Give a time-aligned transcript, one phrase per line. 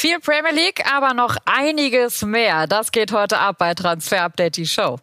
[0.00, 2.66] Viel Premier League, aber noch einiges mehr.
[2.66, 4.98] Das geht heute ab bei Transfer Update, die Show.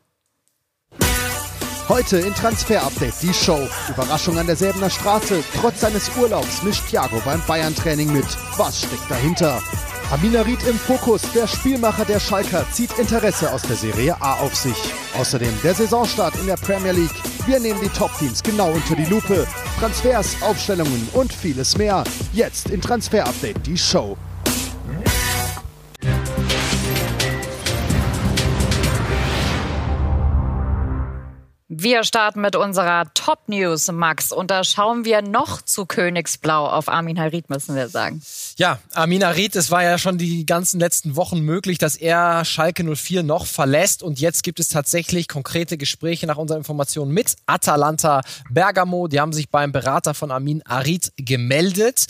[1.88, 3.60] Heute in Transfer Update die Show.
[3.90, 5.44] Überraschung an der Säbener Straße.
[5.62, 8.26] Trotz seines Urlaubs mischt Thiago beim Bayern-Training mit.
[8.58, 9.62] Was steckt dahinter?
[10.10, 11.22] Aminarit im Fokus.
[11.34, 14.92] Der Spielmacher der Schalker zieht Interesse aus der Serie A auf sich.
[15.16, 17.22] Außerdem der Saisonstart in der Premier League.
[17.46, 19.46] Wir nehmen die Top-Teams genau unter die Lupe.
[19.80, 22.04] Transfers, Aufstellungen und vieles mehr.
[22.34, 24.18] Jetzt in Transfer Update die Show.
[31.80, 34.32] Wir starten mit unserer Top News, Max.
[34.32, 38.20] Und da schauen wir noch zu Königsblau auf Armin Harit, müssen wir sagen.
[38.58, 42.84] Ja, Armin Harit, es war ja schon die ganzen letzten Wochen möglich, dass er Schalke
[42.84, 44.02] 04 noch verlässt.
[44.02, 49.08] Und jetzt gibt es tatsächlich konkrete Gespräche nach unseren Informationen mit Atalanta Bergamo.
[49.08, 52.08] Die haben sich beim Berater von Armin Harit gemeldet.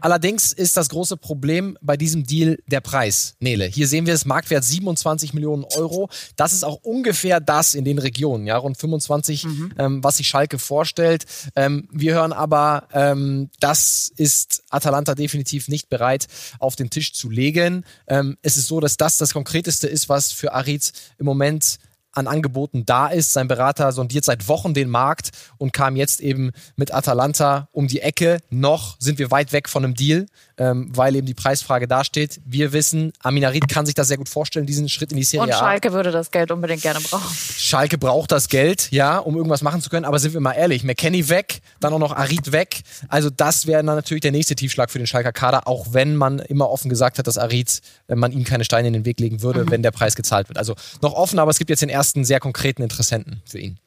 [0.00, 3.34] Allerdings ist das große Problem bei diesem Deal der Preis.
[3.38, 6.08] Nele, hier sehen wir es, Marktwert 27 Millionen Euro.
[6.36, 9.09] Das ist auch ungefähr das in den Regionen, ja, rund 25,
[9.44, 9.72] mhm.
[9.78, 11.26] ähm, was sich Schalke vorstellt.
[11.56, 16.26] Ähm, wir hören aber, ähm, das ist Atalanta definitiv nicht bereit
[16.58, 17.84] auf den Tisch zu legen.
[18.06, 21.78] Ähm, es ist so, dass das das Konkreteste ist, was für Arid im Moment
[22.12, 23.32] an Angeboten da ist.
[23.32, 28.00] Sein Berater sondiert seit Wochen den Markt und kam jetzt eben mit Atalanta um die
[28.00, 28.38] Ecke.
[28.50, 32.40] Noch sind wir weit weg von einem Deal, ähm, weil eben die Preisfrage dasteht.
[32.44, 35.54] Wir wissen, Aminarit kann sich das sehr gut vorstellen, diesen Schritt in die Serie Und
[35.54, 37.34] Schalke würde das Geld unbedingt gerne brauchen.
[37.34, 40.04] Schalke braucht das Geld, ja, um irgendwas machen zu können.
[40.04, 42.82] Aber sind wir mal ehrlich, McKenny weg, dann auch noch Arid weg.
[43.08, 46.38] Also das wäre dann natürlich der nächste Tiefschlag für den Schalker Kader, auch wenn man
[46.40, 49.42] immer offen gesagt hat, dass Arid, wenn man ihm keine Steine in den Weg legen
[49.42, 49.70] würde, mhm.
[49.70, 50.58] wenn der Preis gezahlt wird.
[50.58, 53.78] Also noch offen, aber es gibt jetzt den ersten sehr konkreten Interessenten für ihn.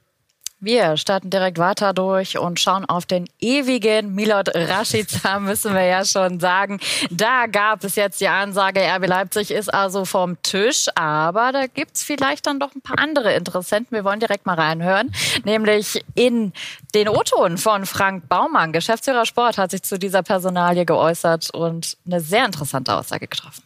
[0.65, 6.05] Wir starten direkt weiter durch und schauen auf den ewigen Milot Rashica, müssen wir ja
[6.05, 6.79] schon sagen.
[7.11, 11.97] Da gab es jetzt die Ansage, RB Leipzig ist also vom Tisch, aber da gibt
[11.97, 13.93] es vielleicht dann doch ein paar andere Interessenten.
[13.93, 16.53] Wir wollen direkt mal reinhören, nämlich in
[16.95, 18.71] den O-Ton von Frank Baumann.
[18.71, 23.63] Geschäftsführer Sport hat sich zu dieser Personalie geäußert und eine sehr interessante Aussage getroffen.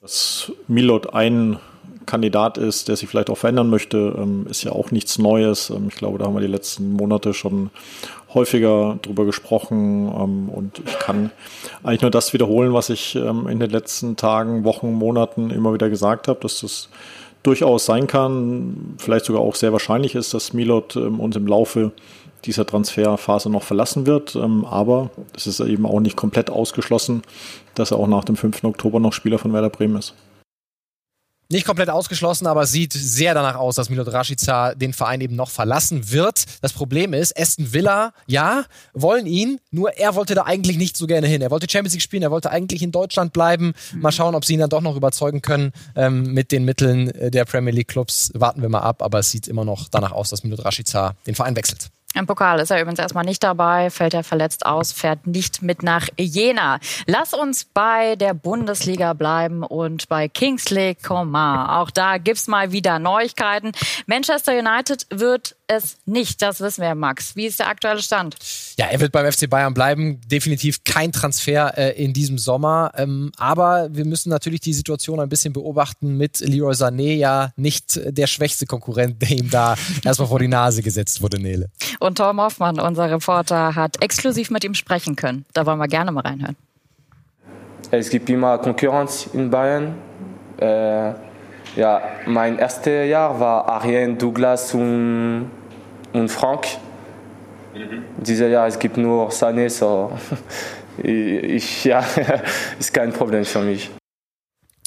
[0.00, 1.60] Dass Milot ein
[2.06, 5.70] Kandidat ist, der sich vielleicht auch verändern möchte, ähm, ist ja auch nichts Neues.
[5.70, 7.70] Ähm, ich glaube, da haben wir die letzten Monate schon
[8.32, 11.30] häufiger drüber gesprochen ähm, und ich kann
[11.82, 16.28] eigentlich nur das wiederholen, was ich in den letzten Tagen, Wochen, Monaten immer wieder gesagt
[16.28, 16.88] habe, dass das
[17.42, 21.92] durchaus sein kann, vielleicht sogar auch sehr wahrscheinlich ist, dass Milot uns im Laufe
[22.44, 24.34] dieser Transferphase noch verlassen wird.
[24.36, 27.22] aber es ist eben auch nicht komplett ausgeschlossen,
[27.74, 28.64] dass er auch nach dem 5.
[28.64, 30.14] Oktober noch Spieler von Werder Bremen ist.
[31.54, 35.50] Nicht komplett ausgeschlossen, aber sieht sehr danach aus, dass Milot Rashica den Verein eben noch
[35.50, 36.46] verlassen wird.
[36.62, 41.06] Das Problem ist, Aston Villa, ja, wollen ihn, nur er wollte da eigentlich nicht so
[41.06, 41.42] gerne hin.
[41.42, 43.72] Er wollte Champions League spielen, er wollte eigentlich in Deutschland bleiben.
[43.94, 47.44] Mal schauen, ob sie ihn dann doch noch überzeugen können ähm, mit den Mitteln der
[47.44, 48.32] Premier League Clubs.
[48.34, 51.36] Warten wir mal ab, aber es sieht immer noch danach aus, dass Milot Rashica den
[51.36, 51.88] Verein wechselt.
[52.14, 55.82] Im Pokal ist er übrigens erstmal nicht dabei, fällt er verletzt aus, fährt nicht mit
[55.82, 56.78] nach Jena.
[57.06, 61.68] Lass uns bei der Bundesliga bleiben und bei Kingsley Coman.
[61.68, 63.72] Auch da gibt's mal wieder Neuigkeiten.
[64.06, 67.36] Manchester United wird es nicht, das wissen wir, Max.
[67.36, 68.36] Wie ist der aktuelle Stand?
[68.78, 70.20] Ja, er wird beim FC Bayern bleiben.
[70.26, 72.92] Definitiv kein Transfer äh, in diesem Sommer.
[72.96, 78.00] Ähm, aber wir müssen natürlich die Situation ein bisschen beobachten mit Leroy Sané, ja nicht
[78.04, 81.70] der schwächste Konkurrent, der ihm da erstmal vor die Nase gesetzt wurde, Nele.
[82.00, 85.44] Und Tom Hoffmann, unser Reporter, hat exklusiv mit ihm sprechen können.
[85.52, 86.56] Da wollen wir gerne mal reinhören.
[87.90, 89.94] Es gibt immer Konkurrenz in Bayern.
[90.58, 91.12] Äh,
[91.76, 95.50] ja, mein erstes Jahr war Arjen, Douglas und,
[96.12, 96.66] und Frank.
[97.74, 98.04] Mhm.
[98.18, 100.12] Dieses Jahr es gibt nur Sané, so
[101.02, 102.04] ich, ja,
[102.78, 103.90] ist kein Problem für mich.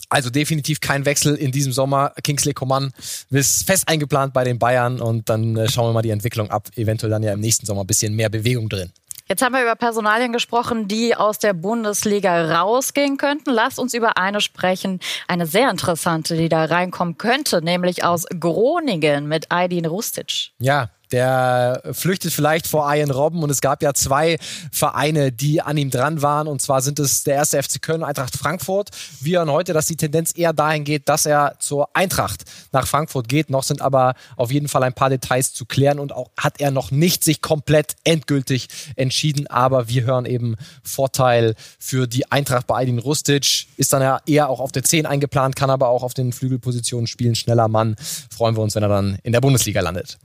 [0.10, 2.14] Also definitiv kein Wechsel in diesem Sommer.
[2.24, 2.92] Kingsley Coman
[3.30, 6.70] ist fest eingeplant bei den Bayern und dann äh, schauen wir mal die Entwicklung ab.
[6.78, 8.90] Eventuell dann ja im nächsten Sommer ein bisschen mehr Bewegung drin.
[9.30, 13.52] Jetzt haben wir über Personalien gesprochen, die aus der Bundesliga rausgehen könnten.
[13.52, 19.28] Lasst uns über eine sprechen, eine sehr interessante, die da reinkommen könnte, nämlich aus Groningen
[19.28, 20.52] mit Aydin Rustic.
[20.60, 24.38] Ja, der flüchtet vielleicht vor Ian Robben und es gab ja zwei
[24.72, 28.08] Vereine, die an ihm dran waren und zwar sind es der erste FC Köln und
[28.08, 28.90] Eintracht Frankfurt.
[29.20, 33.28] Wir hören heute, dass die Tendenz eher dahin geht, dass er zur Eintracht nach Frankfurt
[33.28, 33.50] geht.
[33.50, 36.72] Noch sind aber auf jeden Fall ein paar Details zu klären und auch hat er
[36.72, 42.82] noch nicht sich komplett endgültig entschieden, aber wir hören eben Vorteil für die Eintracht bei
[42.82, 43.68] Aydin Rustic.
[43.78, 47.08] Ist dann ja eher auch auf der 10 eingeplant, kann aber auch auf den Flügelpositionen
[47.08, 47.96] spielen, schneller Mann.
[48.36, 50.18] Freuen wir uns, wenn er dann in der Bundesliga landet.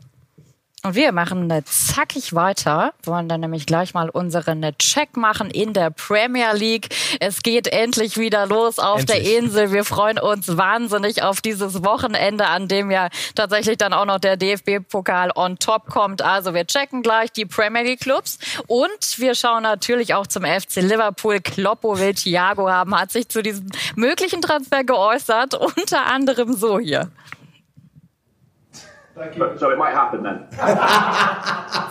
[0.84, 5.90] Und wir machen zackig weiter, wollen dann nämlich gleich mal unseren Check machen in der
[5.90, 6.88] Premier League.
[7.20, 9.22] Es geht endlich wieder los auf endlich.
[9.22, 9.70] der Insel.
[9.70, 14.36] Wir freuen uns wahnsinnig auf dieses Wochenende, an dem ja tatsächlich dann auch noch der
[14.36, 16.20] DFB-Pokal on top kommt.
[16.20, 20.76] Also wir checken gleich die Premier League Clubs und wir schauen natürlich auch zum FC
[20.76, 21.38] Liverpool.
[21.38, 27.12] Kloppo will Thiago haben, hat sich zu diesem möglichen Transfer geäußert, unter anderem so hier.
[29.16, 29.58] You.
[29.58, 30.46] So it might happen then.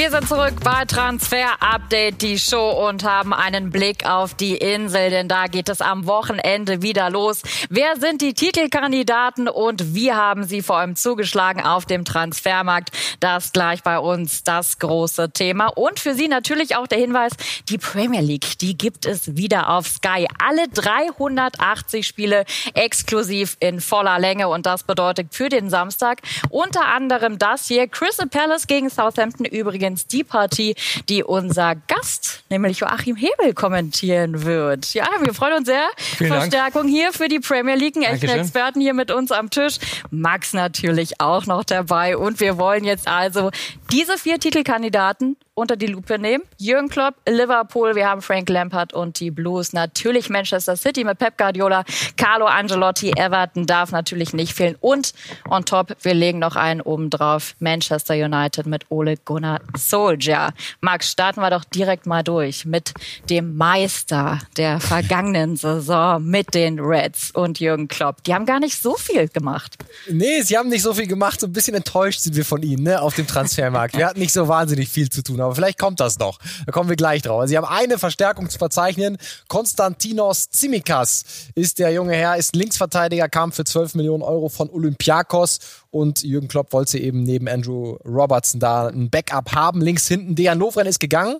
[0.00, 5.10] Wir sind zurück bei Transfer Update, die Show und haben einen Blick auf die Insel,
[5.10, 7.42] denn da geht es am Wochenende wieder los.
[7.68, 12.92] Wer sind die Titelkandidaten und wie haben sie vor allem zugeschlagen auf dem Transfermarkt?
[13.20, 15.66] Das gleich bei uns das große Thema.
[15.66, 17.32] Und für Sie natürlich auch der Hinweis,
[17.68, 20.26] die Premier League, die gibt es wieder auf Sky.
[20.42, 27.38] Alle 380 Spiele exklusiv in voller Länge und das bedeutet für den Samstag unter anderem
[27.38, 30.74] das hier Crystal Palace gegen Southampton übrigens übrigens die Partie,
[31.08, 34.94] die unser Gast, nämlich Joachim Hebel, kommentieren wird.
[34.94, 35.88] Ja, wir freuen uns sehr.
[35.96, 36.94] Vielen Verstärkung Dank.
[36.94, 39.78] hier für die Premier League, einen echten Experten hier mit uns am Tisch.
[40.10, 42.16] Max natürlich auch noch dabei.
[42.16, 43.50] Und wir wollen jetzt also
[43.90, 46.44] diese vier Titelkandidaten unter die Lupe nehmen.
[46.58, 49.72] Jürgen Klopp, Liverpool, wir haben Frank Lampard und die Blues.
[49.72, 51.84] Natürlich Manchester City mit Pep Guardiola,
[52.16, 54.76] Carlo Angelotti, Everton darf natürlich nicht fehlen.
[54.80, 55.12] Und
[55.50, 57.54] on top, wir legen noch einen oben drauf.
[57.58, 60.54] Manchester United mit Ole Gunnar Solskjaer.
[60.80, 62.94] Max, starten wir doch direkt mal durch mit
[63.28, 68.24] dem Meister der vergangenen Saison mit den Reds und Jürgen Klopp.
[68.24, 69.76] Die haben gar nicht so viel gemacht.
[70.08, 71.40] Nee, sie haben nicht so viel gemacht.
[71.40, 73.79] So ein bisschen enttäuscht sind wir von ihnen ne, auf dem Transfermarkt.
[73.92, 76.38] Wir hatten nicht so wahnsinnig viel zu tun aber vielleicht kommt das noch.
[76.66, 77.40] Da kommen wir gleich drauf.
[77.40, 79.18] Also sie haben eine Verstärkung zu verzeichnen.
[79.48, 81.24] Konstantinos Tsimikas
[81.54, 85.58] ist der junge Herr, ist Linksverteidiger, kam für 12 Millionen Euro von Olympiakos
[85.90, 89.80] und Jürgen Klopp wollte eben neben Andrew Robertson da ein Backup haben.
[89.80, 91.38] Links hinten Dejan Lovren ist gegangen,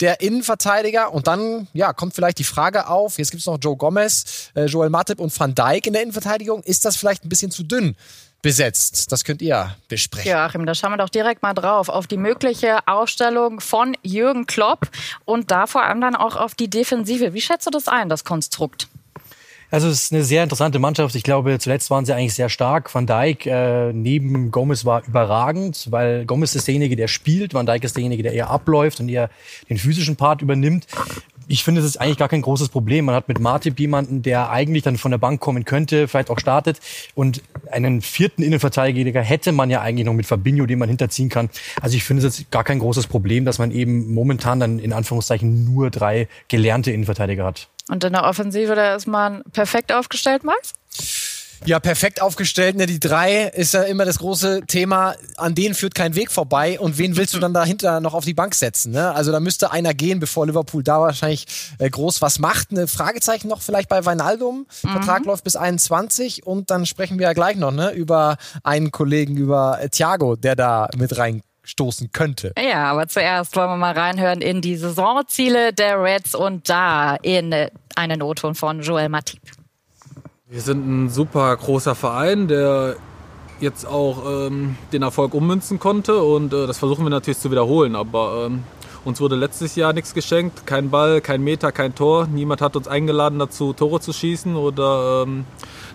[0.00, 3.76] der Innenverteidiger und dann ja kommt vielleicht die Frage auf, jetzt gibt es noch Joe
[3.76, 6.62] Gomez, äh, Joel Matip und Van Dijk in der Innenverteidigung.
[6.62, 7.96] Ist das vielleicht ein bisschen zu dünn?
[8.42, 9.10] Besetzt.
[9.12, 10.28] Das könnt ihr besprechen.
[10.28, 14.46] Ja, Achim, da schauen wir doch direkt mal drauf auf die mögliche Aufstellung von Jürgen
[14.46, 14.88] Klopp
[15.24, 17.32] und da vor allem dann auch auf die Defensive.
[17.32, 18.88] Wie schätzt du das ein, das Konstrukt?
[19.70, 21.14] Also es ist eine sehr interessante Mannschaft.
[21.14, 22.94] Ich glaube, zuletzt waren sie eigentlich sehr stark.
[22.94, 27.54] Van Dijk äh, neben Gomez war überragend, weil Gomez ist derjenige, der spielt.
[27.54, 29.30] Van Dijk ist derjenige, der eher abläuft und eher
[29.70, 30.86] den physischen Part übernimmt
[31.52, 33.04] ich finde, es ist eigentlich gar kein großes Problem.
[33.04, 36.38] Man hat mit Martip jemanden, der eigentlich dann von der Bank kommen könnte, vielleicht auch
[36.38, 36.80] startet.
[37.14, 41.50] Und einen vierten Innenverteidiger hätte man ja eigentlich noch mit Fabinho, den man hinterziehen kann.
[41.82, 44.94] Also ich finde es jetzt gar kein großes Problem, dass man eben momentan dann in
[44.94, 47.68] Anführungszeichen nur drei gelernte Innenverteidiger hat.
[47.90, 50.72] Und in der Offensive, da ist man perfekt aufgestellt, Max?
[51.64, 52.76] Ja, perfekt aufgestellt.
[52.76, 55.14] Ne, die drei ist ja immer das große Thema.
[55.36, 56.80] An denen führt kein Weg vorbei.
[56.80, 58.92] Und wen willst du dann dahinter noch auf die Bank setzen?
[58.92, 59.12] Ne?
[59.12, 61.46] Also da müsste einer gehen, bevor Liverpool da wahrscheinlich
[61.78, 62.72] äh, groß was macht.
[62.72, 64.66] Eine Fragezeichen noch vielleicht bei Weinaldum.
[64.82, 64.88] Mhm.
[64.88, 66.44] Vertrag läuft bis 21.
[66.44, 70.56] Und dann sprechen wir ja gleich noch ne, über einen Kollegen, über äh, Thiago, der
[70.56, 72.52] da mit rein stoßen könnte.
[72.58, 77.52] Ja, aber zuerst wollen wir mal reinhören in die Saisonziele der Reds und da in
[77.52, 79.40] äh, einen O-Ton von Joel Matip.
[80.52, 82.96] Wir sind ein super großer Verein, der
[83.58, 87.96] jetzt auch ähm, den Erfolg ummünzen konnte und äh, das versuchen wir natürlich zu wiederholen.
[87.96, 88.64] Aber ähm,
[89.02, 92.26] uns wurde letztes Jahr nichts geschenkt, kein Ball, kein Meter, kein Tor.
[92.26, 95.46] Niemand hat uns eingeladen dazu, Tore zu schießen oder ähm,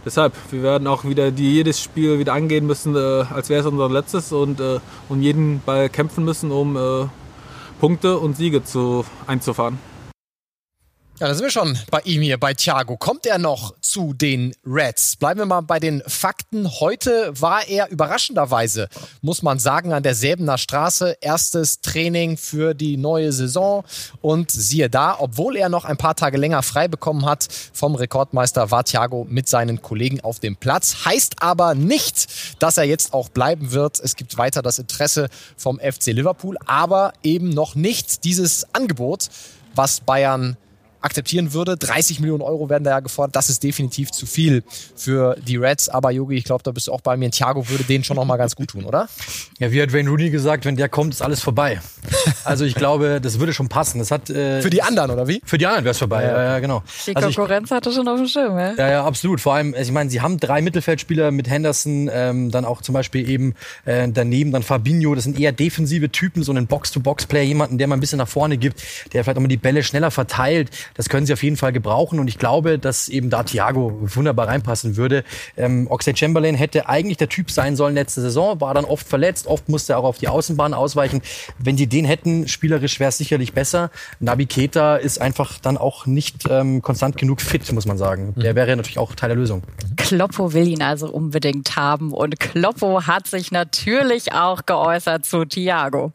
[0.03, 3.67] deshalb, wir werden auch wieder die, jedes Spiel wieder angehen müssen, äh, als wäre es
[3.67, 7.05] unser letztes und äh, um jeden Ball kämpfen müssen, um äh,
[7.79, 9.77] Punkte und Siege zu, einzufahren.
[11.19, 12.95] Ja, da sind wir schon bei ihm hier, bei Thiago.
[12.95, 15.15] Kommt er noch zu den Reds?
[15.15, 16.69] Bleiben wir mal bei den Fakten.
[16.79, 18.87] Heute war er überraschenderweise,
[19.21, 21.17] muss man sagen, an der Säbener Straße.
[21.19, 23.83] Erstes Training für die neue Saison.
[24.21, 28.69] Und siehe da, obwohl er noch ein paar Tage länger frei bekommen hat vom Rekordmeister,
[28.69, 31.03] war Thiago mit seinen Kollegen auf dem Platz.
[31.05, 32.27] Heißt aber nicht,
[32.61, 33.99] dass er jetzt auch bleiben wird.
[33.99, 39.29] Es gibt weiter das Interesse vom FC Liverpool, aber eben noch nicht dieses Angebot,
[39.73, 40.57] was Bayern
[41.07, 41.75] akzeptieren würde.
[41.77, 43.35] 30 Millionen Euro werden da ja gefordert.
[43.35, 44.63] Das ist definitiv zu viel
[44.95, 45.89] für die Reds.
[45.89, 47.31] Aber Yogi, ich glaube, da bist du auch bei mir.
[47.31, 49.07] Thiago würde denen schon noch mal ganz gut tun, oder?
[49.59, 51.81] Ja, wie hat Wayne Rooney gesagt, wenn der kommt, ist alles vorbei.
[52.43, 53.99] Also ich glaube, das würde schon passen.
[53.99, 55.41] Das hat, äh, Für die anderen, oder wie?
[55.45, 56.83] Für die anderen wäre es vorbei, ja, ja, genau.
[57.07, 58.73] Die Also ich- Konkurrenz hatte schon auf dem Schirm, ja?
[58.75, 59.41] Ja, ja, absolut.
[59.41, 62.93] Vor allem, also ich meine, sie haben drei Mittelfeldspieler mit Henderson, ähm, dann auch zum
[62.93, 65.15] Beispiel eben äh, daneben dann Fabinho.
[65.15, 68.57] Das sind eher defensive Typen, so einen Box-to-Box-Player, jemanden, der mal ein bisschen nach vorne
[68.57, 68.81] gibt,
[69.13, 70.69] der vielleicht auch mal die Bälle schneller verteilt.
[70.97, 74.47] Das können sie auf jeden Fall gebrauchen und ich glaube, dass eben da Thiago wunderbar
[74.47, 75.23] reinpassen würde.
[75.55, 79.47] Ähm, Oxlade Chamberlain hätte eigentlich der Typ sein sollen letzte Saison, war dann oft verletzt,
[79.47, 81.21] oft musste er auch auf die Außenbahn ausweichen.
[81.59, 83.91] Wenn die den hätten, spielerisch wäre es sicherlich besser.
[84.19, 88.33] Nabi Keita ist einfach dann auch nicht ähm, konstant genug fit, muss man sagen.
[88.35, 89.63] Der wäre natürlich auch Teil der Lösung.
[89.95, 96.11] Kloppo will ihn also unbedingt haben und Kloppo hat sich natürlich auch geäußert zu Thiago.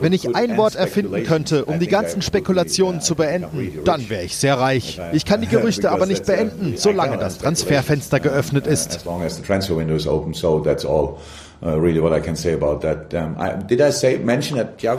[0.00, 4.36] Wenn ich ein Wort erfinden könnte, um die ganzen Spekulationen zu beenden, dann wäre ich
[4.36, 5.00] sehr reich.
[5.12, 9.00] Ich kann die Gerüchte aber nicht beenden, solange das Transferfenster geöffnet ist.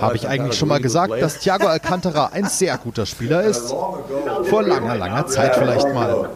[0.02, 3.70] Habe ich eigentlich schon mal gesagt, dass Thiago Alcantara ein sehr guter Spieler ist?
[3.70, 6.30] Vor langer, langer Zeit vielleicht mal.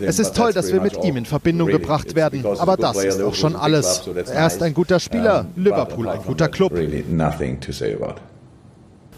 [0.00, 3.34] Es ist toll, dass wir mit ihm in Verbindung gebracht werden, aber das ist auch
[3.34, 4.08] schon alles.
[4.32, 6.72] Er ist ein guter Spieler, Liverpool ein guter Club.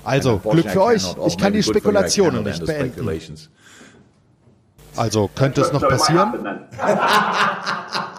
[0.02, 3.09] Also, Glück für euch, ich kann die Spekulationen nicht beenden.
[4.97, 6.32] Also, könnte es noch passieren?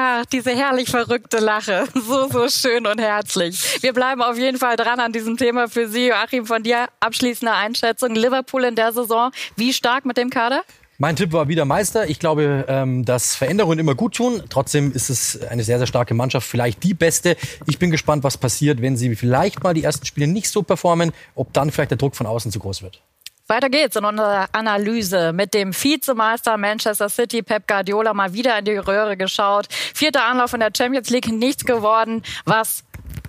[0.00, 1.84] Ach, diese herrlich verrückte Lache.
[2.08, 3.82] So, so schön und herzlich.
[3.82, 6.06] Wir bleiben auf jeden Fall dran an diesem Thema für Sie.
[6.06, 8.14] Joachim, von dir abschließende Einschätzung.
[8.14, 10.62] Liverpool in der Saison, wie stark mit dem Kader?
[10.98, 12.08] Mein Tipp war wieder Meister.
[12.08, 14.44] Ich glaube, ähm, dass Veränderungen immer gut tun.
[14.48, 17.36] Trotzdem ist es eine sehr, sehr starke Mannschaft, vielleicht die beste.
[17.66, 21.12] Ich bin gespannt, was passiert, wenn sie vielleicht mal die ersten Spiele nicht so performen,
[21.34, 23.02] ob dann vielleicht der Druck von außen zu groß wird.
[23.50, 28.66] Weiter geht's in unserer Analyse mit dem Vizemeister Manchester City, Pep Guardiola, mal wieder in
[28.66, 29.68] die Röhre geschaut.
[29.70, 32.22] Vierter Anlauf in der Champions League, nichts geworden.
[32.44, 32.84] Was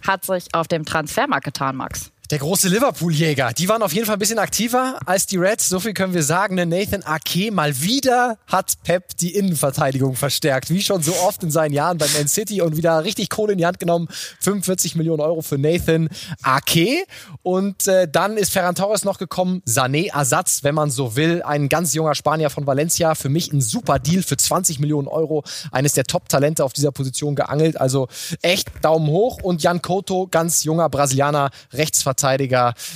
[0.06, 2.12] hat sich auf dem Transfermarkt getan, Max?
[2.32, 3.54] Der große Liverpool-Jäger.
[3.54, 5.68] Die waren auf jeden Fall ein bisschen aktiver als die Reds.
[5.68, 6.54] So viel können wir sagen.
[6.54, 10.70] Ne, Nathan Ake mal wieder hat Pep die Innenverteidigung verstärkt.
[10.70, 13.58] Wie schon so oft in seinen Jahren bei Man City und wieder richtig Kohle in
[13.58, 14.08] die Hand genommen.
[14.42, 16.08] 45 Millionen Euro für Nathan
[16.44, 17.04] Ake.
[17.42, 19.64] Und äh, dann ist Ferran Torres noch gekommen.
[19.68, 21.42] Sané Ersatz, wenn man so will.
[21.42, 23.16] Ein ganz junger Spanier von Valencia.
[23.16, 25.44] Für mich ein super Deal für 20 Millionen Euro.
[25.72, 27.82] Eines der Top-Talente auf dieser Position geangelt.
[27.82, 28.08] Also
[28.44, 29.42] echt Daumen hoch.
[29.42, 32.19] Und Jan Couto, ganz junger Brasilianer, Rechtsverteidiger.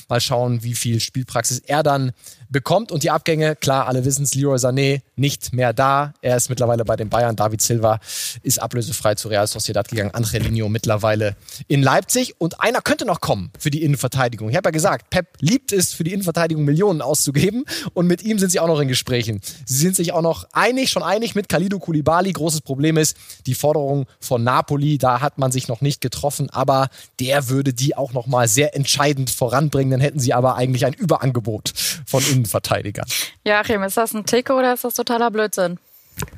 [0.10, 2.12] Mal schauen, wie viel Spielpraxis er dann
[2.54, 2.94] bekommt.
[2.94, 6.14] Und die Abgänge, klar, alle wissen es, Leroy Sané nicht mehr da.
[6.22, 7.36] Er ist mittlerweile bei den Bayern.
[7.36, 8.00] David Silva
[8.42, 10.12] ist ablösefrei zu Real Sociedad gegangen.
[10.12, 11.36] Angelino mittlerweile
[11.68, 12.36] in Leipzig.
[12.38, 14.50] Und einer könnte noch kommen für die Innenverteidigung.
[14.50, 17.66] Ich habe ja gesagt, Pep liebt es, für die Innenverteidigung Millionen auszugeben.
[17.94, 19.42] Und mit ihm sind sie auch noch in Gesprächen.
[19.66, 22.32] Sie sind sich auch noch einig, schon einig mit Khalidou Koulibaly.
[22.32, 24.98] Großes Problem ist die Forderung von Napoli.
[24.98, 26.50] Da hat man sich noch nicht getroffen.
[26.52, 26.88] Aber
[27.20, 29.92] der würde die auch noch mal sehr entscheidend voranbringen.
[29.92, 31.74] Dann hätten sie aber eigentlich ein Überangebot
[32.06, 33.08] von Innenverteidigern.
[33.46, 35.80] Joachim, ist das ein Tick oder ist das totaler Blödsinn?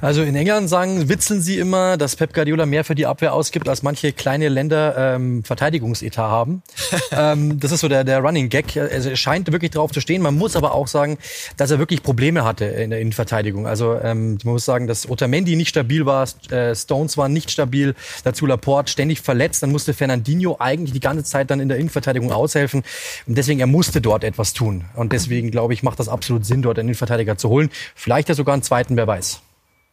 [0.02, 3.68] Also in England sagen, witzeln sie immer, dass Pep Guardiola mehr für die Abwehr ausgibt,
[3.68, 6.64] als manche kleine Länder ähm, Verteidigungsetat haben.
[7.12, 8.78] ähm, das ist so der, der Running Gag.
[8.78, 10.22] Also er scheint wirklich drauf zu stehen.
[10.22, 11.18] Man muss aber auch sagen,
[11.58, 13.68] dass er wirklich Probleme hatte in der Innenverteidigung.
[13.68, 17.96] Also ähm, man muss sagen, dass Otamendi nicht stabil war, äh, Stones war nicht stabil,
[18.24, 19.64] dazu Laporte ständig verletzt.
[19.64, 22.84] Dann musste Fernandinho eigentlich die ganze Zeit dann in der Innenverteidigung aushelfen.
[23.28, 24.86] Und deswegen, er musste dort etwas tun.
[24.96, 27.70] Und deswegen, glaube ich, macht das absolut Sinn, dort einen Innenverteidiger zu holen.
[27.96, 29.42] Vielleicht ja sogar einen zweiten, wer weiß.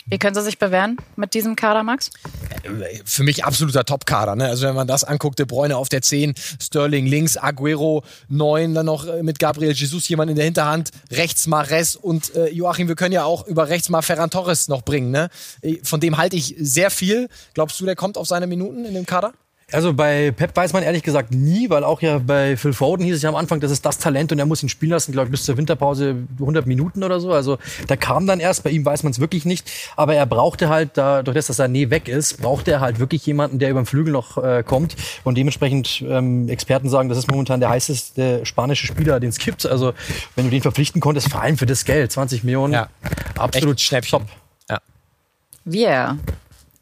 [0.07, 2.11] Wie können sie sich bewähren mit diesem Kader, Max?
[3.05, 4.37] Für mich absoluter Top-Kader.
[4.37, 4.47] Ne?
[4.47, 8.87] Also wenn man das anguckt, De Bruyne auf der 10, Sterling links, Aguero 9, dann
[8.87, 12.97] noch äh, mit Gabriel Jesus jemand in der Hinterhand, rechts Mares und äh, Joachim, wir
[12.97, 15.11] können ja auch über rechts mal Ferran Torres noch bringen.
[15.11, 15.29] Ne?
[15.83, 17.29] Von dem halte ich sehr viel.
[17.55, 19.33] Glaubst du, der kommt auf seine Minuten in dem Kader?
[19.73, 23.17] Also bei Pep weiß man ehrlich gesagt nie, weil auch ja bei Phil Foden hieß
[23.17, 25.27] es ja am Anfang, das ist das Talent und er muss ihn spielen lassen, glaube
[25.29, 27.33] ich, bis zur Winterpause 100 Minuten oder so.
[27.33, 29.71] Also der kam dann erst, bei ihm weiß man es wirklich nicht.
[29.97, 33.59] Aber er brauchte halt, dadurch, dass das Sané weg ist, brauchte er halt wirklich jemanden,
[33.59, 34.97] der über den Flügel noch äh, kommt.
[35.25, 39.65] Und dementsprechend ähm, Experten sagen, das ist momentan der heißeste spanische Spieler, den es gibt.
[39.67, 39.95] Also
[40.37, 42.89] wenn du den verpflichten konntest, vor allem für das Geld, 20 Millionen, Ja.
[43.39, 44.21] absolut Echt Schnäppchen.
[44.21, 44.29] top.
[45.65, 46.19] Wir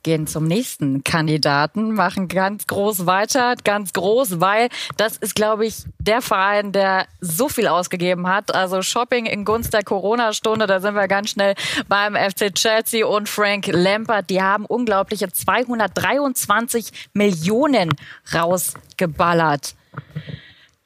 [0.03, 5.85] gehen zum nächsten Kandidaten, machen ganz groß weiter, ganz groß, weil das ist, glaube ich,
[5.99, 8.55] der Verein, der so viel ausgegeben hat.
[8.55, 11.55] Also Shopping in Gunst der Corona-Stunde, da sind wir ganz schnell
[11.89, 14.31] beim FC Chelsea und Frank Lampard.
[14.31, 17.95] Die haben unglaubliche 223 Millionen
[18.35, 19.75] rausgeballert.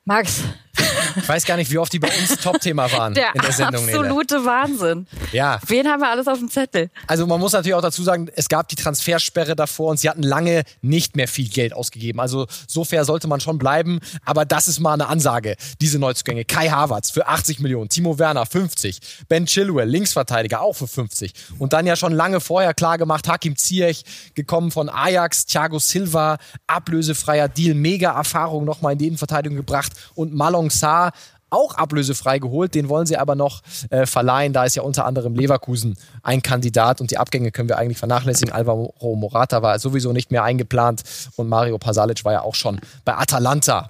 [0.05, 0.45] Max,
[1.17, 3.85] Ich weiß gar nicht, wie oft die bei uns Top-Thema waren der in der Sendung.
[3.87, 3.99] Nele.
[3.99, 5.07] absolute Wahnsinn.
[5.33, 5.61] Ja.
[5.67, 6.91] Wen haben wir alles auf dem Zettel?
[7.07, 10.23] Also man muss natürlich auch dazu sagen, es gab die Transfersperre davor und sie hatten
[10.23, 12.21] lange nicht mehr viel Geld ausgegeben.
[12.21, 14.01] Also so fair sollte man schon bleiben.
[14.25, 16.45] Aber das ist mal eine Ansage, diese Neuzugänge.
[16.45, 21.33] Kai Havertz für 80 Millionen, Timo Werner 50, Ben Chilwell, Linksverteidiger auch für 50.
[21.59, 24.05] Und dann ja schon lange vorher klar gemacht, Hakim Ziyech,
[24.35, 30.35] gekommen von Ajax, Thiago Silva, ablösefreier Deal, mega Erfahrung nochmal in die Innenverteidigung gebracht und
[30.65, 31.13] Malong Sarr
[31.51, 32.75] auch ablösefrei geholt.
[32.75, 34.53] Den wollen sie aber noch äh, verleihen.
[34.53, 38.53] Da ist ja unter anderem Leverkusen ein Kandidat und die Abgänge können wir eigentlich vernachlässigen.
[38.53, 41.03] Alvaro Morata war sowieso nicht mehr eingeplant
[41.37, 43.89] und Mario Pasalic war ja auch schon bei Atalanta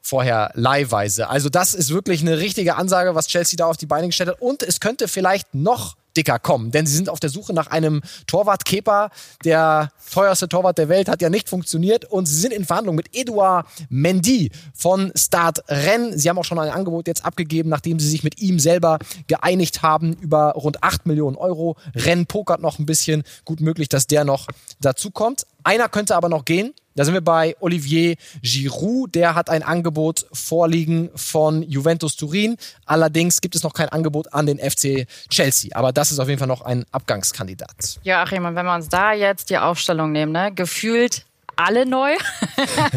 [0.00, 1.28] vorher leihweise.
[1.28, 4.40] Also das ist wirklich eine richtige Ansage, was Chelsea da auf die Beine gestellt hat.
[4.40, 8.02] Und es könnte vielleicht noch dicker kommen, denn sie sind auf der Suche nach einem
[8.26, 8.64] Torwart.
[8.64, 9.10] Kepa,
[9.44, 13.14] der teuerste Torwart der Welt, hat ja nicht funktioniert und sie sind in Verhandlung mit
[13.14, 16.22] Edouard Mendy von Start Rennes.
[16.22, 19.82] Sie haben auch schon ein Angebot jetzt abgegeben, nachdem sie sich mit ihm selber geeinigt
[19.82, 21.76] haben über rund 8 Millionen Euro.
[21.94, 23.22] Rennes pokert noch ein bisschen.
[23.44, 24.46] Gut möglich, dass der noch
[24.80, 25.46] dazu kommt.
[25.62, 26.72] Einer könnte aber noch gehen.
[26.94, 29.14] Da sind wir bei Olivier Giroud.
[29.14, 32.56] Der hat ein Angebot vorliegen von Juventus Turin.
[32.84, 35.70] Allerdings gibt es noch kein Angebot an den FC Chelsea.
[35.74, 38.00] Aber das ist auf jeden Fall noch ein Abgangskandidat.
[38.02, 40.52] Ja, Achim, und wenn wir uns da jetzt die Aufstellung nehmen, ne?
[40.52, 41.24] gefühlt
[41.60, 42.12] alle neu.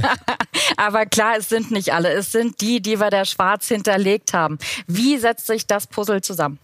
[0.77, 2.11] Aber klar, es sind nicht alle.
[2.11, 4.57] Es sind die, die wir der Schwarz hinterlegt haben.
[4.87, 6.59] Wie setzt sich das Puzzle zusammen?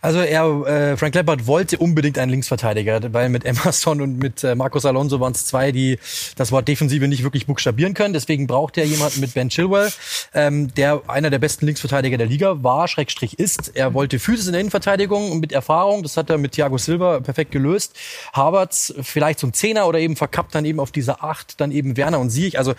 [0.00, 4.54] Also er, äh, Frank Lampard wollte unbedingt einen Linksverteidiger, weil mit Emerson und mit äh,
[4.54, 5.98] Marcos Alonso waren es zwei, die
[6.36, 8.14] das Wort Defensive nicht wirklich buchstabieren können.
[8.14, 9.92] Deswegen braucht er jemanden mit Ben Chilwell,
[10.32, 13.72] ähm, der einer der besten Linksverteidiger der Liga war, Schrägstrich ist.
[13.74, 16.02] Er wollte Physis in der Innenverteidigung und mit Erfahrung.
[16.02, 17.96] Das hat er mit Thiago Silva perfekt gelöst.
[18.32, 22.20] Havertz vielleicht zum Zehner oder eben verkappt dann eben auf diese Acht, dann eben Werner
[22.20, 22.56] und Sieg.
[22.58, 22.74] Also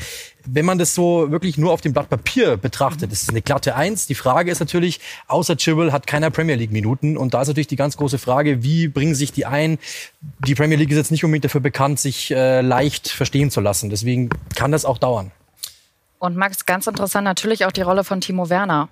[0.45, 4.07] wenn man das so wirklich nur auf dem Blatt Papier betrachtet, ist eine glatte Eins.
[4.07, 7.17] Die Frage ist natürlich, außer Chilwell hat keiner Premier League Minuten.
[7.17, 9.77] Und da ist natürlich die ganz große Frage, wie bringen sich die ein?
[10.45, 13.89] Die Premier League ist jetzt nicht unbedingt dafür bekannt, sich äh, leicht verstehen zu lassen.
[13.89, 15.31] Deswegen kann das auch dauern.
[16.19, 18.89] Und Max, ganz interessant natürlich auch die Rolle von Timo Werner.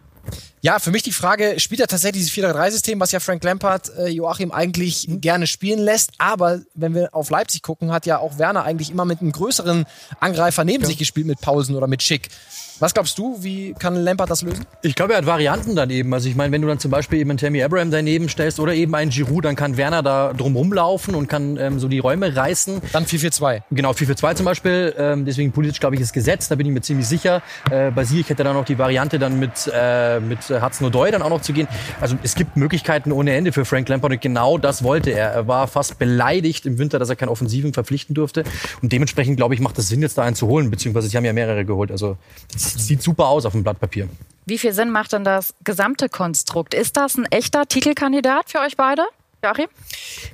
[0.62, 4.08] Ja, für mich die Frage, spielt er tatsächlich dieses 4-3-3-System, was ja Frank Lampard äh,
[4.08, 6.12] Joachim eigentlich gerne spielen lässt.
[6.20, 9.86] Aber wenn wir auf Leipzig gucken, hat ja auch Werner eigentlich immer mit einem größeren
[10.22, 10.88] Angreifer neben ja.
[10.88, 12.30] sich gespielt, mit Pausen oder mit Schick.
[12.80, 14.65] Was glaubst du, wie kann Lampard das lösen?
[14.82, 16.13] Ich glaube, er hat Varianten daneben.
[16.13, 18.74] Also ich meine, wenn du dann zum Beispiel eben einen Tammy Abraham daneben stellst oder
[18.74, 22.36] eben einen Giroud, dann kann Werner da drum rumlaufen und kann ähm, so die Räume
[22.36, 22.82] reißen.
[22.92, 23.62] Dann 4-4-2.
[23.72, 24.94] Genau, 4-4-2 zum Beispiel.
[24.98, 26.51] Ähm, deswegen politisch, glaube ich, ist gesetzt.
[26.51, 27.42] Da bin ich mir ziemlich sicher.
[27.70, 31.29] Äh, bei Sieg hätte dann noch die Variante dann mit, äh, mit Hudson-Odoi dann auch
[31.29, 31.68] noch zu gehen.
[32.01, 35.29] Also es gibt Möglichkeiten ohne Ende für Frank Lampard und genau das wollte er.
[35.29, 38.44] Er war fast beleidigt im Winter, dass er keinen Offensiven verpflichten durfte.
[38.81, 40.72] Und dementsprechend, glaube ich, macht es Sinn, jetzt da einen zu holen.
[40.72, 41.92] Beziehungsweise sie haben ja mehrere geholt.
[41.92, 42.18] Also
[42.63, 44.07] sieht super aus auf dem Blatt Papier.
[44.45, 46.73] Wie viel Sinn macht denn das gesamte Konstrukt?
[46.73, 49.03] Ist das ein echter Titelkandidat für euch beide,
[49.43, 49.67] Joachim?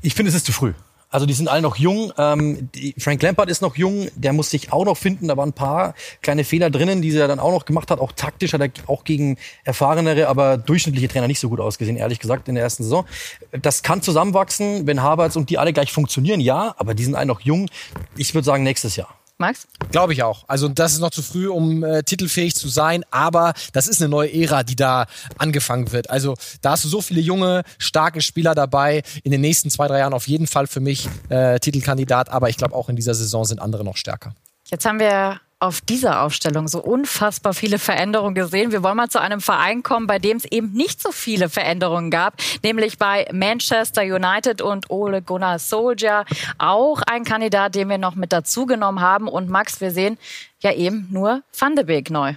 [0.02, 0.74] Ich finde, es ist zu früh.
[1.12, 2.14] Also die sind alle noch jung.
[2.18, 5.28] Ähm, die, Frank Lampard ist noch jung, der muss sich auch noch finden.
[5.28, 8.00] Da waren ein paar kleine Fehler drinnen, die er dann auch noch gemacht hat.
[8.00, 12.20] Auch taktisch hat er auch gegen erfahrenere, aber durchschnittliche Trainer nicht so gut ausgesehen, ehrlich
[12.20, 13.06] gesagt, in der ersten Saison.
[13.52, 17.26] Das kann zusammenwachsen, wenn Havertz und die alle gleich funktionieren, ja, aber die sind alle
[17.26, 17.70] noch jung.
[18.16, 19.19] Ich würde sagen, nächstes Jahr.
[19.40, 19.68] Max?
[19.92, 20.44] Glaube ich auch.
[20.48, 24.10] Also das ist noch zu früh, um äh, titelfähig zu sein, aber das ist eine
[24.10, 25.06] neue Ära, die da
[25.38, 26.10] angefangen wird.
[26.10, 29.02] Also da hast du so viele junge, starke Spieler dabei.
[29.24, 32.58] In den nächsten zwei, drei Jahren auf jeden Fall für mich äh, Titelkandidat, aber ich
[32.58, 34.34] glaube auch in dieser Saison sind andere noch stärker.
[34.66, 38.72] Jetzt haben wir auf dieser Aufstellung so unfassbar viele Veränderungen gesehen.
[38.72, 42.12] Wir wollen mal zu einem Verein kommen, bei dem es eben nicht so viele Veränderungen
[42.12, 46.26] gab, nämlich bei Manchester United und Ole Gunnar Soldier.
[46.58, 49.28] Auch ein Kandidat, den wir noch mit dazugenommen haben.
[49.28, 50.18] Und Max, wir sehen
[50.62, 52.36] ja eben nur Van de Beek neu.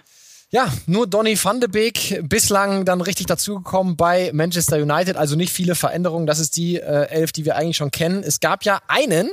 [0.55, 5.17] Ja, nur Donny van de Beek bislang dann richtig dazugekommen bei Manchester United.
[5.17, 6.27] Also nicht viele Veränderungen.
[6.27, 8.23] Das ist die äh, Elf, die wir eigentlich schon kennen.
[8.23, 9.31] Es gab ja einen,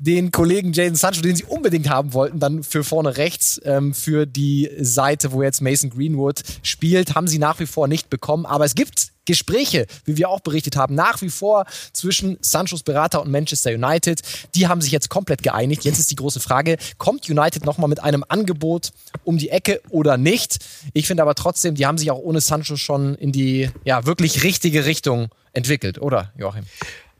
[0.00, 4.24] den Kollegen Jaden Sancho, den sie unbedingt haben wollten, dann für vorne rechts, ähm, für
[4.24, 8.46] die Seite, wo jetzt Mason Greenwood spielt, haben sie nach wie vor nicht bekommen.
[8.46, 13.20] Aber es gibt Gespräche, wie wir auch berichtet haben, nach wie vor zwischen Sanchos Berater
[13.20, 14.22] und Manchester United.
[14.54, 15.84] Die haben sich jetzt komplett geeinigt.
[15.84, 18.92] Jetzt ist die große Frage, kommt United nochmal mit einem Angebot
[19.24, 20.58] um die Ecke oder nicht?
[20.94, 24.42] Ich finde aber trotzdem, die haben sich auch ohne Sancho schon in die ja wirklich
[24.42, 26.64] richtige Richtung entwickelt, oder Joachim?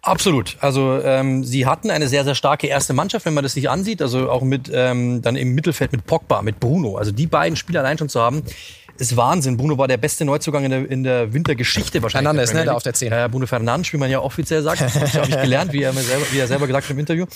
[0.03, 0.57] Absolut.
[0.61, 4.01] Also ähm, sie hatten eine sehr, sehr starke erste Mannschaft, wenn man das sich ansieht.
[4.01, 6.97] Also auch mit ähm, dann im Mittelfeld mit Pogba, mit Bruno.
[6.97, 8.43] Also die beiden Spieler allein schon zu haben,
[9.01, 9.57] ist Wahnsinn.
[9.57, 12.29] Bruno war der beste Neuzugang in der, in der Wintergeschichte wahrscheinlich.
[12.29, 13.11] Fernandes, ne, da auf der 10.
[13.11, 14.81] Ja, Bruno Fernandes, wie man ja offiziell sagt.
[14.81, 17.27] Das habe ich gelernt, wie er, mir selber, wie er selber gesagt hat im Interview.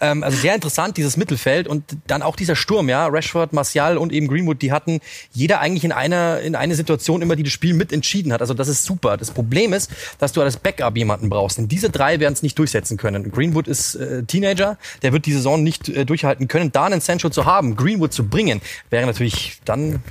[0.00, 3.06] Ähm, also sehr interessant, dieses Mittelfeld und dann auch dieser Sturm, ja.
[3.06, 5.00] Rashford, Martial und eben Greenwood, die hatten
[5.32, 8.40] jeder eigentlich in einer, in einer Situation immer, die das Spiel mit entschieden hat.
[8.40, 9.16] Also das ist super.
[9.16, 11.58] Das Problem ist, dass du als Backup jemanden brauchst.
[11.58, 13.30] Denn diese drei werden es nicht durchsetzen können.
[13.30, 16.72] Greenwood ist äh, Teenager, der wird die Saison nicht äh, durchhalten können.
[16.72, 20.02] Da einen Sancho zu haben, Greenwood zu bringen, wäre natürlich dann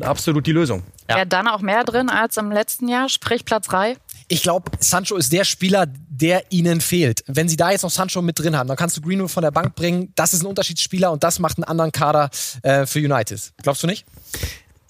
[0.00, 0.82] absolut die Lösung.
[1.08, 1.16] Ja.
[1.16, 3.96] Wäre dann auch mehr drin als im letzten Jahr, sprich Platz 3?
[4.28, 7.22] Ich glaube, Sancho ist der Spieler, der ihnen fehlt.
[7.26, 9.50] Wenn sie da jetzt noch Sancho mit drin haben, dann kannst du Greenwood von der
[9.50, 10.12] Bank bringen.
[10.14, 12.30] Das ist ein Unterschiedsspieler und das macht einen anderen Kader
[12.62, 13.52] äh, für United.
[13.62, 14.06] Glaubst du nicht?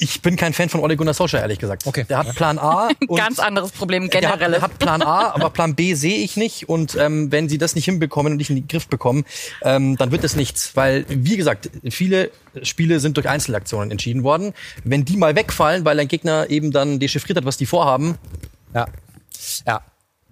[0.03, 1.87] Ich bin kein Fan von Ole Gunnar Solskjaer, ehrlich gesagt.
[1.87, 2.05] Okay.
[2.09, 2.89] Der hat Plan A.
[3.15, 4.37] Ganz anderes Problem generell.
[4.37, 6.69] Der hat, der hat Plan A, aber Plan B sehe ich nicht.
[6.69, 9.25] Und ähm, wenn sie das nicht hinbekommen und nicht in den Griff bekommen,
[9.63, 10.75] ähm, dann wird es nichts.
[10.75, 12.33] Weil, wie gesagt, viele
[12.65, 14.55] Spiele sind durch Einzelaktionen entschieden worden.
[14.83, 18.19] Wenn die mal wegfallen, weil ein Gegner eben dann dechiffriert hat, was die vorhaben.
[18.75, 18.87] Ja.
[19.67, 19.83] Ja,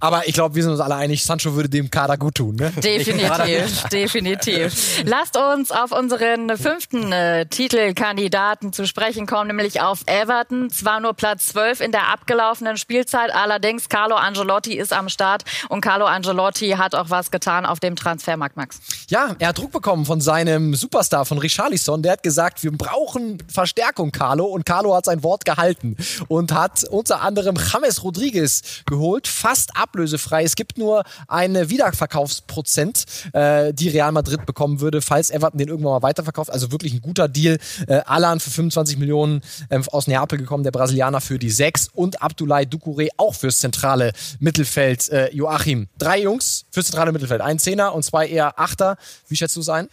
[0.00, 2.56] aber ich glaube, wir sind uns alle einig, Sancho würde dem Kader gut tun.
[2.56, 2.70] Ne?
[2.70, 5.02] Definitiv, definitiv.
[5.04, 10.70] Lasst uns auf unseren fünften äh, Titelkandidaten zu sprechen kommen, nämlich auf Everton.
[10.70, 15.82] Zwar nur Platz 12 in der abgelaufenen Spielzeit, allerdings Carlo Angelotti ist am Start und
[15.82, 18.80] Carlo Angelotti hat auch was getan auf dem Transfermarkt, Max.
[19.08, 22.02] Ja, er hat Druck bekommen von seinem Superstar, von Richarlison.
[22.02, 24.46] Der hat gesagt, wir brauchen Verstärkung, Carlo.
[24.46, 25.96] Und Carlo hat sein Wort gehalten
[26.28, 30.44] und hat unter anderem James Rodriguez geholt, fast ab ablösefrei.
[30.44, 35.94] Es gibt nur eine Wiederverkaufsprozent, äh, die Real Madrid bekommen würde, falls Everton den irgendwann
[35.94, 36.50] mal weiterverkauft.
[36.50, 37.58] Also wirklich ein guter Deal.
[37.86, 42.22] Äh, Alan für 25 Millionen äh, aus Neapel gekommen, der Brasilianer für die 6 und
[42.22, 45.08] Abdoulaye Ducouré auch fürs zentrale Mittelfeld.
[45.08, 47.40] Äh, Joachim, drei Jungs fürs zentrale Mittelfeld.
[47.40, 48.96] Ein Zehner und zwei eher Achter.
[49.28, 49.88] Wie schätzt du es ein?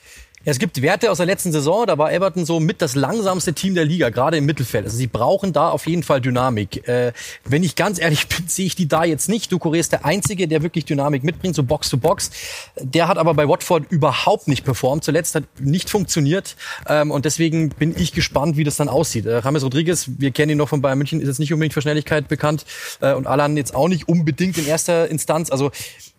[0.49, 3.75] Es gibt Werte aus der letzten Saison, da war Everton so mit das langsamste Team
[3.75, 4.85] der Liga, gerade im Mittelfeld.
[4.85, 6.87] Also sie brauchen da auf jeden Fall Dynamik.
[6.87, 7.11] Äh,
[7.43, 9.51] wenn ich ganz ehrlich bin, sehe ich die da jetzt nicht.
[9.51, 12.31] Ducouré ist der Einzige, der wirklich Dynamik mitbringt, so Box to Box.
[12.79, 15.03] Der hat aber bei Watford überhaupt nicht performt.
[15.03, 16.55] Zuletzt hat nicht funktioniert
[16.87, 19.25] ähm, und deswegen bin ich gespannt, wie das dann aussieht.
[19.25, 21.81] Äh, James Rodriguez, wir kennen ihn noch von Bayern München, ist jetzt nicht unbedingt für
[21.81, 22.63] Schnelligkeit bekannt
[23.01, 25.51] äh, und Alan jetzt auch nicht unbedingt in erster Instanz.
[25.51, 25.71] Also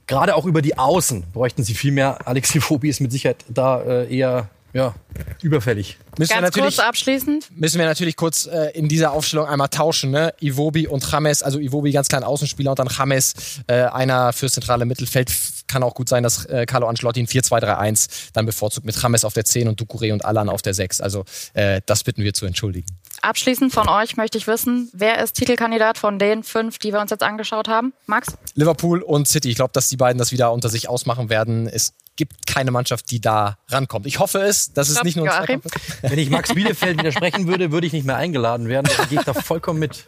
[0.08, 2.26] gerade auch über die Außen bräuchten sie viel mehr.
[2.26, 4.94] Alexi Phobi ist mit Sicherheit da äh, eher ja,
[5.42, 5.96] überfällig.
[6.18, 7.48] Müssen Ganz wir kurz abschließend.
[7.56, 10.10] Müssen wir natürlich kurz äh, in dieser Aufstellung einmal tauschen.
[10.10, 10.34] Ne?
[10.40, 13.34] Iwobi und James, also Iwobi ganz klein Außenspieler und dann James,
[13.66, 15.32] äh, einer fürs zentrale Mittelfeld.
[15.68, 19.32] Kann auch gut sein, dass äh, Carlo Ancelotti in 4-2-3-1 dann bevorzugt mit James auf
[19.34, 21.00] der 10 und Ducouré und Alan auf der 6.
[21.00, 22.88] Also äh, das bitten wir zu entschuldigen.
[23.22, 27.10] Abschließend von euch möchte ich wissen, wer ist Titelkandidat von den fünf, die wir uns
[27.10, 27.92] jetzt angeschaut haben?
[28.06, 28.28] Max?
[28.54, 29.50] Liverpool und City.
[29.50, 31.66] Ich glaube, dass die beiden das wieder unter sich ausmachen werden.
[31.66, 34.06] Es gibt keine Mannschaft, die da rankommt.
[34.06, 35.62] Ich hoffe es, dass es nicht nur ein
[36.02, 38.90] Wenn ich Max Bielefeld widersprechen würde, würde ich nicht mehr eingeladen werden.
[38.96, 40.06] Da gehe ich da vollkommen mit.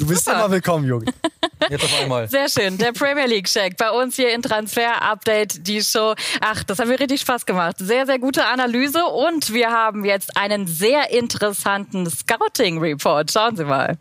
[0.00, 0.38] Du bist Super.
[0.38, 1.04] immer willkommen, Junge.
[1.70, 2.28] Jetzt auf einmal.
[2.30, 2.78] Sehr schön.
[2.78, 6.14] Der Premier League Check bei uns hier in Transfer Update, die Show.
[6.40, 7.76] Ach, das hat mir richtig Spaß gemacht.
[7.78, 13.30] Sehr, sehr gute Analyse und wir haben jetzt einen sehr interessanten Scouting Report.
[13.30, 13.98] Schauen Sie mal.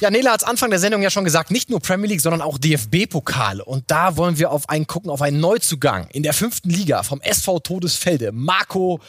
[0.00, 2.56] Ja, Nela hat Anfang der Sendung ja schon gesagt, nicht nur Premier League, sondern auch
[2.56, 3.60] DFB-Pokal.
[3.60, 7.20] Und da wollen wir auf einen gucken, auf einen Neuzugang in der fünften Liga vom
[7.20, 8.30] SV Todesfelde.
[8.30, 9.00] Marco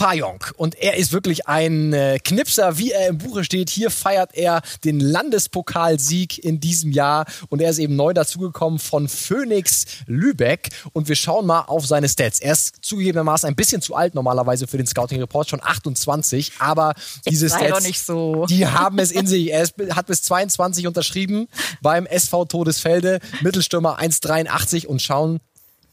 [0.00, 0.42] Pajong.
[0.56, 3.68] Und er ist wirklich ein äh, Knipser, wie er im Buche steht.
[3.68, 7.26] Hier feiert er den Landespokalsieg in diesem Jahr.
[7.50, 10.70] Und er ist eben neu dazugekommen von Phoenix Lübeck.
[10.94, 12.40] Und wir schauen mal auf seine Stats.
[12.40, 16.52] Er ist zugegebenermaßen ein bisschen zu alt normalerweise für den Scouting Report, schon 28.
[16.60, 16.94] Aber
[17.28, 18.46] diese Stats, so.
[18.46, 19.52] die haben es in sich.
[19.52, 21.46] Er ist, hat bis 22 unterschrieben
[21.82, 23.20] beim SV Todesfelde.
[23.42, 25.40] Mittelstürmer 1,83 und schauen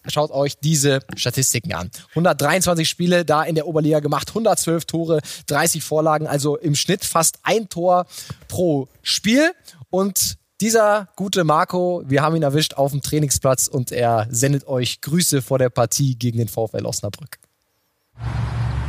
[0.09, 1.91] schaut euch diese Statistiken an.
[2.09, 7.39] 123 Spiele da in der Oberliga gemacht, 112 Tore, 30 Vorlagen, also im Schnitt fast
[7.43, 8.05] ein Tor
[8.47, 9.51] pro Spiel.
[9.89, 15.01] Und dieser gute Marco, wir haben ihn erwischt auf dem Trainingsplatz und er sendet euch
[15.01, 17.37] Grüße vor der Partie gegen den VfL Osnabrück.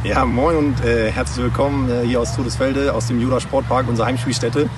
[0.04, 4.07] Ja, moin und äh, herzlich willkommen äh, hier aus Todesfelde, aus dem Jura Sportpark, unserer
[4.07, 4.70] Heimspielstätte.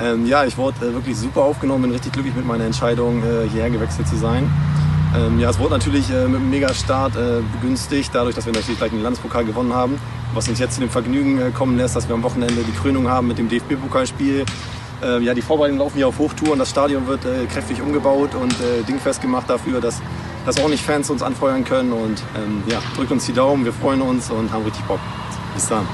[0.00, 3.48] Ähm, ja, ich wurde äh, wirklich super aufgenommen, bin richtig glücklich mit meiner Entscheidung, äh,
[3.48, 4.50] hierher gewechselt zu sein.
[5.16, 8.78] Ähm, ja, es wurde natürlich äh, mit einem Megastart äh, begünstigt, dadurch, dass wir natürlich
[8.78, 9.98] gleich den Landespokal gewonnen haben.
[10.32, 13.08] Was uns jetzt zu dem Vergnügen äh, kommen lässt, dass wir am Wochenende die Krönung
[13.08, 14.44] haben mit dem DFB-Pokalspiel.
[15.04, 16.58] Ähm, ja, die Vorbereitungen laufen hier auf Hochtouren.
[16.58, 20.00] Das Stadion wird äh, kräftig umgebaut und äh, dingfest gemacht dafür, dass,
[20.46, 21.92] dass ordentlich Fans uns anfeuern können.
[21.92, 25.00] Und ähm, ja, drückt uns die Daumen, wir freuen uns und haben richtig Bock.
[25.54, 25.86] Bis dann.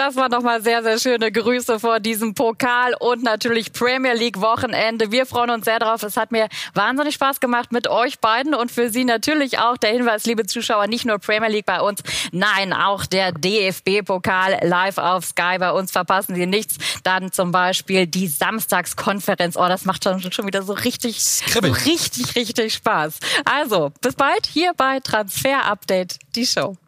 [0.00, 5.12] Das war nochmal sehr, sehr schöne Grüße vor diesem Pokal und natürlich Premier League Wochenende.
[5.12, 6.02] Wir freuen uns sehr drauf.
[6.02, 9.90] Es hat mir wahnsinnig Spaß gemacht mit euch beiden und für Sie natürlich auch der
[9.90, 15.26] Hinweis, liebe Zuschauer, nicht nur Premier League bei uns, nein, auch der DFB-Pokal live auf
[15.26, 15.58] Sky.
[15.58, 16.78] Bei uns verpassen Sie nichts.
[17.04, 19.58] Dann zum Beispiel die Samstagskonferenz.
[19.58, 23.18] Oh, das macht schon, schon wieder so richtig, so richtig, richtig Spaß.
[23.44, 26.78] Also, bis bald hier bei Transfer Update, die Show.